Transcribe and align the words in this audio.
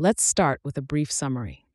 Let's 0.00 0.22
start 0.22 0.60
with 0.62 0.78
a 0.78 0.80
brief 0.80 1.10
summary. 1.10 1.66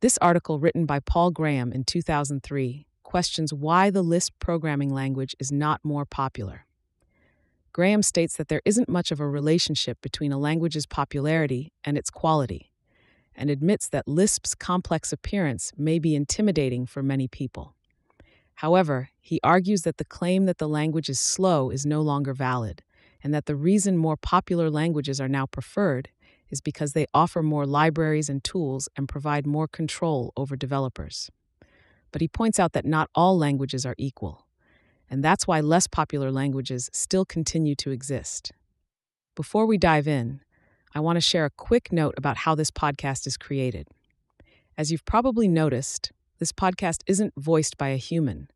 This 0.00 0.16
article, 0.22 0.58
written 0.58 0.86
by 0.86 1.00
Paul 1.00 1.30
Graham 1.30 1.70
in 1.70 1.84
2003, 1.84 2.86
questions 3.02 3.52
why 3.52 3.90
the 3.90 4.00
Lisp 4.00 4.32
programming 4.40 4.88
language 4.88 5.36
is 5.38 5.52
not 5.52 5.84
more 5.84 6.06
popular. 6.06 6.64
Graham 7.74 8.02
states 8.02 8.38
that 8.38 8.48
there 8.48 8.62
isn't 8.64 8.88
much 8.88 9.12
of 9.12 9.20
a 9.20 9.28
relationship 9.28 10.00
between 10.00 10.32
a 10.32 10.38
language's 10.38 10.86
popularity 10.86 11.74
and 11.84 11.98
its 11.98 12.08
quality, 12.08 12.70
and 13.34 13.50
admits 13.50 13.86
that 13.86 14.08
Lisp's 14.08 14.54
complex 14.54 15.12
appearance 15.12 15.72
may 15.76 15.98
be 15.98 16.14
intimidating 16.14 16.86
for 16.86 17.02
many 17.02 17.28
people. 17.28 17.74
However, 18.54 19.10
he 19.20 19.40
argues 19.44 19.82
that 19.82 19.98
the 19.98 20.06
claim 20.06 20.46
that 20.46 20.56
the 20.56 20.66
language 20.66 21.10
is 21.10 21.20
slow 21.20 21.68
is 21.68 21.84
no 21.84 22.00
longer 22.00 22.32
valid, 22.32 22.82
and 23.22 23.34
that 23.34 23.44
the 23.44 23.56
reason 23.56 23.98
more 23.98 24.16
popular 24.16 24.70
languages 24.70 25.20
are 25.20 25.28
now 25.28 25.44
preferred 25.44 26.08
is 26.50 26.60
because 26.60 26.92
they 26.92 27.06
offer 27.12 27.42
more 27.42 27.66
libraries 27.66 28.28
and 28.28 28.42
tools 28.42 28.88
and 28.96 29.08
provide 29.08 29.46
more 29.46 29.68
control 29.68 30.32
over 30.36 30.56
developers. 30.56 31.30
But 32.12 32.20
he 32.20 32.28
points 32.28 32.58
out 32.58 32.72
that 32.72 32.84
not 32.84 33.10
all 33.14 33.36
languages 33.36 33.84
are 33.84 33.94
equal, 33.98 34.46
and 35.10 35.22
that's 35.22 35.46
why 35.46 35.60
less 35.60 35.86
popular 35.86 36.30
languages 36.30 36.90
still 36.92 37.24
continue 37.24 37.74
to 37.76 37.90
exist. 37.90 38.52
Before 39.34 39.66
we 39.66 39.76
dive 39.76 40.08
in, 40.08 40.40
I 40.94 41.00
want 41.00 41.16
to 41.16 41.20
share 41.20 41.44
a 41.44 41.50
quick 41.50 41.92
note 41.92 42.14
about 42.16 42.38
how 42.38 42.54
this 42.54 42.70
podcast 42.70 43.26
is 43.26 43.36
created. 43.36 43.88
As 44.78 44.90
you've 44.90 45.04
probably 45.04 45.48
noticed, 45.48 46.12
this 46.38 46.52
podcast 46.52 47.02
isn't 47.06 47.34
voiced 47.36 47.76
by 47.76 47.88
a 47.88 47.96
human, 47.96 48.50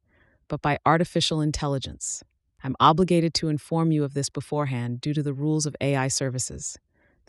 but 0.48 0.62
by 0.62 0.78
artificial 0.86 1.40
intelligence. 1.40 2.22
I'm 2.62 2.76
obligated 2.78 3.32
to 3.34 3.48
inform 3.48 3.90
you 3.92 4.04
of 4.04 4.14
this 4.14 4.28
beforehand 4.28 5.00
due 5.00 5.14
to 5.14 5.22
the 5.22 5.32
rules 5.32 5.66
of 5.66 5.76
AI 5.80 6.08
services. 6.08 6.78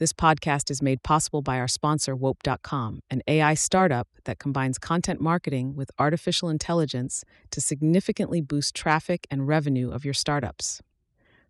This 0.01 0.13
podcast 0.13 0.71
is 0.71 0.81
made 0.81 1.03
possible 1.03 1.43
by 1.43 1.59
our 1.59 1.67
sponsor, 1.67 2.15
Wope.com, 2.15 3.03
an 3.11 3.21
AI 3.27 3.53
startup 3.53 4.07
that 4.23 4.39
combines 4.39 4.79
content 4.79 5.21
marketing 5.21 5.75
with 5.75 5.91
artificial 5.99 6.49
intelligence 6.49 7.23
to 7.51 7.61
significantly 7.61 8.41
boost 8.41 8.73
traffic 8.73 9.27
and 9.29 9.47
revenue 9.47 9.91
of 9.91 10.03
your 10.03 10.15
startups. 10.15 10.81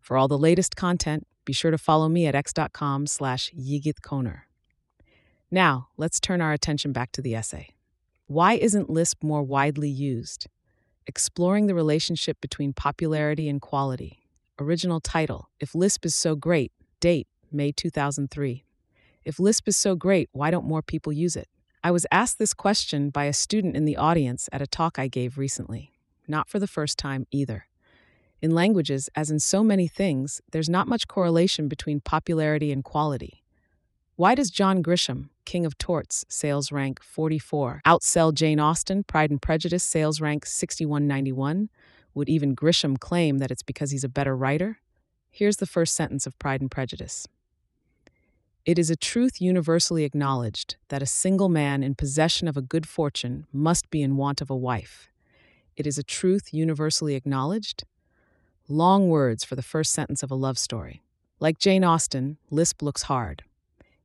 For 0.01 0.17
all 0.17 0.27
the 0.27 0.37
latest 0.37 0.75
content, 0.75 1.25
be 1.45 1.53
sure 1.53 1.71
to 1.71 1.77
follow 1.77 2.09
me 2.09 2.25
at 2.25 2.35
x.com 2.35 3.07
slash 3.07 3.53
yigitkonur. 3.57 4.41
Now, 5.49 5.87
let's 5.95 6.19
turn 6.19 6.41
our 6.41 6.51
attention 6.51 6.91
back 6.91 7.13
to 7.13 7.21
the 7.21 7.35
essay. 7.35 7.69
Why 8.27 8.55
isn't 8.55 8.89
Lisp 8.89 9.23
more 9.23 9.43
widely 9.43 9.89
used? 9.89 10.47
Exploring 11.07 11.67
the 11.67 11.73
relationship 11.73 12.41
between 12.41 12.73
popularity 12.73 13.47
and 13.47 13.61
quality. 13.61 14.27
Original 14.59 14.99
title 14.99 15.47
If 15.61 15.73
Lisp 15.73 16.05
is 16.05 16.13
So 16.13 16.35
Great, 16.35 16.73
Date 16.99 17.27
May 17.53 17.71
2003. 17.71 18.63
If 19.23 19.39
Lisp 19.39 19.67
is 19.67 19.77
so 19.77 19.95
great, 19.95 20.29
why 20.31 20.51
don't 20.51 20.65
more 20.65 20.81
people 20.81 21.13
use 21.13 21.35
it? 21.35 21.47
I 21.83 21.91
was 21.91 22.05
asked 22.11 22.37
this 22.37 22.53
question 22.53 23.09
by 23.09 23.25
a 23.25 23.33
student 23.33 23.75
in 23.75 23.85
the 23.85 23.97
audience 23.97 24.49
at 24.51 24.61
a 24.61 24.67
talk 24.67 24.99
I 24.99 25.07
gave 25.07 25.37
recently, 25.37 25.91
not 26.27 26.47
for 26.49 26.59
the 26.59 26.67
first 26.67 26.97
time 26.97 27.25
either. 27.31 27.65
In 28.41 28.51
languages, 28.51 29.09
as 29.15 29.29
in 29.29 29.39
so 29.39 29.63
many 29.63 29.87
things, 29.87 30.41
there's 30.51 30.69
not 30.69 30.87
much 30.87 31.07
correlation 31.07 31.67
between 31.67 31.99
popularity 31.99 32.71
and 32.71 32.83
quality. 32.83 33.43
Why 34.15 34.35
does 34.35 34.49
John 34.51 34.83
Grisham, 34.83 35.29
King 35.45 35.65
of 35.65 35.77
Torts, 35.77 36.25
sales 36.27 36.71
rank 36.71 37.01
44, 37.03 37.81
outsell 37.85 38.33
Jane 38.33 38.59
Austen, 38.59 39.03
Pride 39.03 39.31
and 39.31 39.41
Prejudice, 39.41 39.83
sales 39.83 40.21
rank 40.21 40.45
6191? 40.45 41.69
Would 42.13 42.29
even 42.29 42.55
Grisham 42.55 42.99
claim 42.99 43.37
that 43.37 43.51
it's 43.51 43.63
because 43.63 43.91
he's 43.91 44.03
a 44.03 44.09
better 44.09 44.35
writer? 44.35 44.79
Here's 45.31 45.57
the 45.57 45.65
first 45.65 45.95
sentence 45.95 46.27
of 46.27 46.37
Pride 46.37 46.61
and 46.61 46.69
Prejudice 46.69 47.27
it 48.63 48.77
is 48.77 48.91
a 48.91 48.95
truth 48.95 49.41
universally 49.41 50.03
acknowledged 50.03 50.75
that 50.89 51.01
a 51.01 51.07
single 51.07 51.49
man 51.49 51.81
in 51.81 51.95
possession 51.95 52.47
of 52.47 52.55
a 52.55 52.61
good 52.61 52.87
fortune 52.87 53.47
must 53.51 53.89
be 53.89 54.03
in 54.03 54.17
want 54.17 54.39
of 54.39 54.51
a 54.51 54.55
wife. 54.55 55.09
It 55.75 55.87
is 55.87 55.97
a 55.97 56.03
truth 56.03 56.53
universally 56.53 57.15
acknowledged. 57.15 57.85
Long 58.67 59.09
words 59.09 59.43
for 59.43 59.55
the 59.55 59.63
first 59.63 59.91
sentence 59.91 60.21
of 60.21 60.29
a 60.29 60.35
love 60.35 60.59
story. 60.59 61.01
Like 61.39 61.57
Jane 61.57 61.83
Austen, 61.83 62.37
Lisp 62.51 62.83
looks 62.83 63.01
hard. 63.03 63.43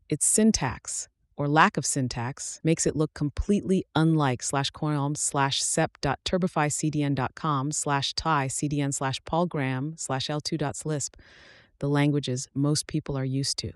Its 0.08 0.24
syntax, 0.24 1.08
or 1.36 1.48
lack 1.48 1.76
of 1.76 1.84
syntax, 1.84 2.60
makes 2.64 2.86
it 2.86 2.96
look 2.96 3.12
completely 3.12 3.84
unlike 3.94 4.42
slash 4.42 4.70
column 4.70 5.16
slash 5.16 5.62
sep.turbifycdn.com 5.62 7.72
slash 7.72 8.14
tie 8.14 8.48
cdn 8.48 8.94
slash 8.94 9.22
paulgraham 9.24 9.98
slash 9.98 10.28
l2.lisp, 10.28 11.14
the 11.78 11.90
languages 11.90 12.48
most 12.54 12.86
people 12.86 13.18
are 13.18 13.24
used 13.24 13.58
to. 13.58 13.72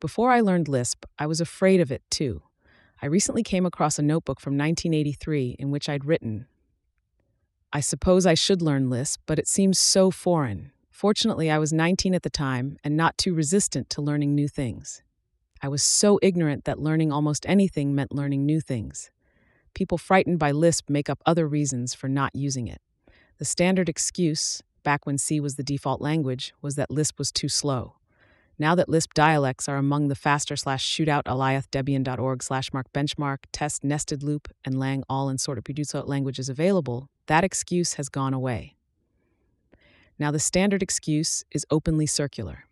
Before 0.00 0.30
I 0.30 0.40
learned 0.40 0.68
Lisp, 0.68 1.04
I 1.18 1.26
was 1.26 1.40
afraid 1.40 1.80
of 1.80 1.90
it 1.90 2.02
too. 2.10 2.42
I 3.02 3.06
recently 3.06 3.42
came 3.42 3.66
across 3.66 3.98
a 3.98 4.02
notebook 4.02 4.40
from 4.40 4.56
1983 4.56 5.56
in 5.58 5.70
which 5.70 5.88
I'd 5.88 6.04
written, 6.04 6.46
I 7.76 7.80
suppose 7.80 8.24
I 8.24 8.34
should 8.34 8.62
learn 8.62 8.88
Lisp, 8.88 9.22
but 9.26 9.40
it 9.40 9.48
seems 9.48 9.80
so 9.80 10.12
foreign. 10.12 10.70
Fortunately, 10.92 11.50
I 11.50 11.58
was 11.58 11.72
19 11.72 12.14
at 12.14 12.22
the 12.22 12.30
time 12.30 12.76
and 12.84 12.96
not 12.96 13.18
too 13.18 13.34
resistant 13.34 13.90
to 13.90 14.00
learning 14.00 14.32
new 14.32 14.46
things. 14.46 15.02
I 15.60 15.66
was 15.66 15.82
so 15.82 16.20
ignorant 16.22 16.66
that 16.66 16.78
learning 16.78 17.10
almost 17.10 17.44
anything 17.48 17.92
meant 17.92 18.14
learning 18.14 18.46
new 18.46 18.60
things. 18.60 19.10
People 19.74 19.98
frightened 19.98 20.38
by 20.38 20.52
Lisp 20.52 20.88
make 20.88 21.10
up 21.10 21.20
other 21.26 21.48
reasons 21.48 21.94
for 21.94 22.08
not 22.08 22.30
using 22.32 22.68
it. 22.68 22.80
The 23.38 23.44
standard 23.44 23.88
excuse, 23.88 24.62
back 24.84 25.04
when 25.04 25.18
C 25.18 25.40
was 25.40 25.56
the 25.56 25.64
default 25.64 26.00
language, 26.00 26.54
was 26.62 26.76
that 26.76 26.92
Lisp 26.92 27.18
was 27.18 27.32
too 27.32 27.48
slow. 27.48 27.96
Now 28.58 28.74
that 28.76 28.88
Lisp 28.88 29.14
dialects 29.14 29.68
are 29.68 29.76
among 29.76 30.08
the 30.08 30.14
faster 30.14 30.54
slash 30.54 30.88
shootout 30.88 31.24
Alioth 31.24 31.68
Debian.org 31.70 32.42
slash 32.42 32.72
mark 32.72 32.92
benchmark, 32.92 33.38
test 33.52 33.82
nested 33.82 34.22
loop, 34.22 34.48
and 34.64 34.78
lang 34.78 35.02
all 35.08 35.28
and 35.28 35.40
sort 35.40 35.58
of 35.58 35.64
producer 35.64 36.02
languages 36.02 36.48
available, 36.48 37.08
that 37.26 37.42
excuse 37.42 37.94
has 37.94 38.08
gone 38.08 38.32
away. 38.32 38.76
Now 40.18 40.30
the 40.30 40.38
standard 40.38 40.82
excuse 40.82 41.44
is 41.50 41.66
openly 41.70 42.06
circular 42.06 42.66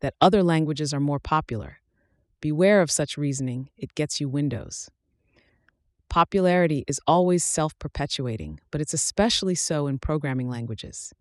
that 0.00 0.14
other 0.20 0.42
languages 0.42 0.92
are 0.92 1.00
more 1.00 1.20
popular. 1.20 1.78
Beware 2.40 2.82
of 2.82 2.90
such 2.90 3.16
reasoning, 3.16 3.70
it 3.78 3.94
gets 3.94 4.20
you 4.20 4.28
Windows. 4.28 4.90
Popularity 6.08 6.84
is 6.86 7.00
always 7.06 7.44
self 7.44 7.78
perpetuating, 7.78 8.60
but 8.70 8.80
it's 8.80 8.94
especially 8.94 9.54
so 9.54 9.86
in 9.86 9.98
programming 9.98 10.48
languages. 10.48 11.12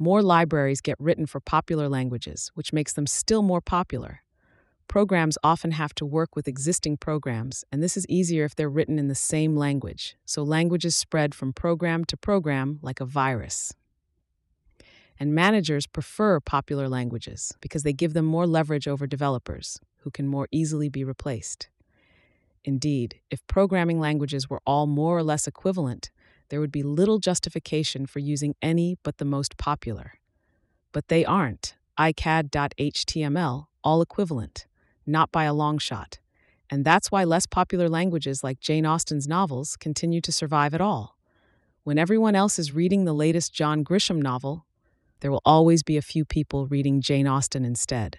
More 0.00 0.22
libraries 0.22 0.80
get 0.80 1.00
written 1.00 1.26
for 1.26 1.40
popular 1.40 1.88
languages, 1.88 2.52
which 2.54 2.72
makes 2.72 2.92
them 2.92 3.06
still 3.06 3.42
more 3.42 3.60
popular. 3.60 4.22
Programs 4.86 5.36
often 5.42 5.72
have 5.72 5.92
to 5.96 6.06
work 6.06 6.36
with 6.36 6.46
existing 6.46 6.98
programs, 6.98 7.64
and 7.72 7.82
this 7.82 7.96
is 7.96 8.06
easier 8.08 8.44
if 8.44 8.54
they're 8.54 8.70
written 8.70 8.98
in 8.98 9.08
the 9.08 9.14
same 9.16 9.56
language, 9.56 10.16
so 10.24 10.44
languages 10.44 10.94
spread 10.94 11.34
from 11.34 11.52
program 11.52 12.04
to 12.04 12.16
program 12.16 12.78
like 12.80 13.00
a 13.00 13.04
virus. 13.04 13.74
And 15.18 15.34
managers 15.34 15.88
prefer 15.88 16.38
popular 16.38 16.88
languages 16.88 17.52
because 17.60 17.82
they 17.82 17.92
give 17.92 18.14
them 18.14 18.24
more 18.24 18.46
leverage 18.46 18.86
over 18.86 19.06
developers, 19.06 19.80
who 20.02 20.12
can 20.12 20.28
more 20.28 20.46
easily 20.52 20.88
be 20.88 21.02
replaced. 21.02 21.68
Indeed, 22.64 23.20
if 23.30 23.46
programming 23.48 23.98
languages 23.98 24.48
were 24.48 24.62
all 24.64 24.86
more 24.86 25.18
or 25.18 25.22
less 25.24 25.48
equivalent, 25.48 26.10
there 26.48 26.60
would 26.60 26.72
be 26.72 26.82
little 26.82 27.18
justification 27.18 28.06
for 28.06 28.18
using 28.18 28.54
any 28.62 28.96
but 29.02 29.18
the 29.18 29.24
most 29.24 29.56
popular. 29.56 30.14
But 30.92 31.08
they 31.08 31.24
aren't. 31.24 31.74
ICAD.html, 31.98 33.66
all 33.82 34.02
equivalent, 34.02 34.66
not 35.06 35.32
by 35.32 35.44
a 35.44 35.54
long 35.54 35.78
shot. 35.78 36.18
And 36.70 36.84
that's 36.84 37.10
why 37.10 37.24
less 37.24 37.46
popular 37.46 37.88
languages 37.88 38.44
like 38.44 38.60
Jane 38.60 38.86
Austen's 38.86 39.26
novels 39.26 39.76
continue 39.76 40.20
to 40.20 40.32
survive 40.32 40.74
at 40.74 40.80
all. 40.80 41.16
When 41.82 41.98
everyone 41.98 42.34
else 42.34 42.58
is 42.58 42.74
reading 42.74 43.04
the 43.04 43.14
latest 43.14 43.52
John 43.52 43.82
Grisham 43.82 44.20
novel, 44.20 44.66
there 45.20 45.30
will 45.30 45.42
always 45.44 45.82
be 45.82 45.96
a 45.96 46.02
few 46.02 46.24
people 46.24 46.66
reading 46.66 47.00
Jane 47.00 47.26
Austen 47.26 47.64
instead. 47.64 48.18